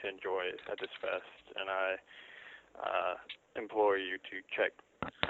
[0.00, 1.44] to enjoy at this fest.
[1.58, 1.86] And I
[2.80, 3.14] uh,
[3.60, 4.72] implore you to check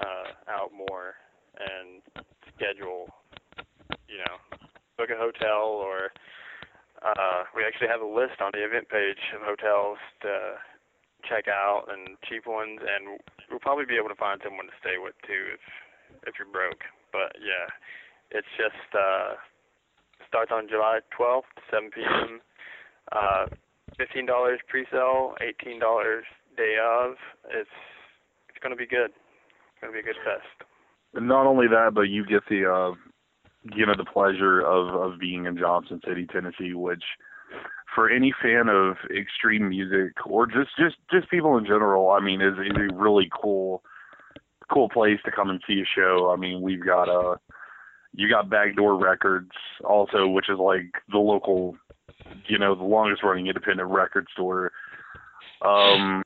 [0.01, 1.15] uh, out more
[1.59, 2.03] and
[2.55, 3.09] schedule,
[4.09, 4.37] you know,
[4.97, 6.11] book a hotel or
[7.05, 10.57] uh, we actually have a list on the event page of hotels to
[11.29, 13.21] check out and cheap ones, and
[13.51, 15.65] we'll probably be able to find someone to stay with too if
[16.25, 16.81] if you're broke.
[17.13, 17.69] But yeah,
[18.31, 19.37] it's just uh
[20.29, 22.41] starts on July 12th, 7 p.m.
[23.13, 23.47] Uh,
[23.97, 26.25] fifteen dollars pre-sale, eighteen dollars
[26.57, 27.17] day of.
[27.51, 27.77] It's
[28.49, 29.13] it's gonna be good.
[29.75, 30.69] It's gonna be a good fest.
[31.15, 32.95] And not only that, but you get the uh,
[33.75, 37.05] you know the pleasure of of being in Johnson City, Tennessee, which
[37.95, 42.41] for any fan of extreme music or just just just people in general, I mean,
[42.41, 43.83] is is a really cool
[44.73, 46.31] cool place to come and see a show.
[46.33, 47.37] I mean, we've got uh
[48.13, 49.51] you got Backdoor Records
[49.85, 51.77] also, which is like the local,
[52.47, 54.71] you know, the longest running independent record store.
[55.63, 56.23] Um,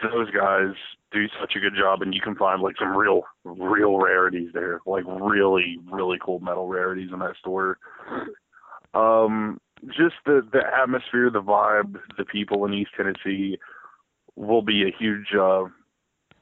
[0.00, 0.74] those guys
[1.12, 4.80] do such a good job, and you can find like some real, real rarities there,
[4.86, 7.78] like really, really cool metal rarities in that store.
[8.94, 13.58] Um, just the the atmosphere, the vibe, the people in East Tennessee
[14.36, 15.64] will be a huge, uh,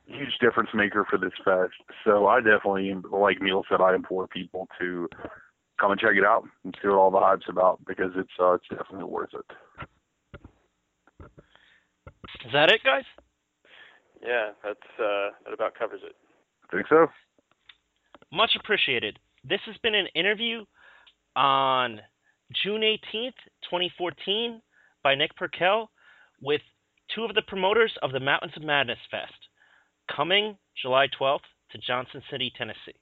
[0.07, 1.75] huge difference maker for this fest.
[2.05, 5.09] So I definitely, like Neil said, I implore people to
[5.81, 8.53] come and check it out and see what all the hype's about because it's uh,
[8.55, 9.47] it's definitely worth it.
[12.45, 13.05] Is that it, guys?
[14.23, 16.15] Yeah, that's uh that about covers it.
[16.69, 17.07] I Think so?
[18.33, 19.19] Much appreciated.
[19.43, 20.65] This has been an interview
[21.35, 22.01] on
[22.63, 24.61] June 18th, 2014,
[25.03, 25.87] by Nick Perkel
[26.43, 26.61] with
[27.15, 29.33] two of the promoters of the Mountains of Madness Fest,
[30.15, 31.41] coming July 12th
[31.73, 32.99] to Johnson City, Tennessee.